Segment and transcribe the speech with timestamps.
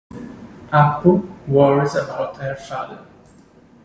[0.73, 3.05] Appu worries about her father.